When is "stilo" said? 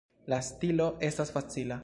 0.47-0.87